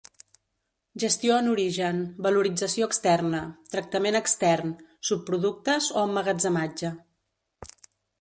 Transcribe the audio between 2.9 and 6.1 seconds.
externa, tractament extern, subproductes o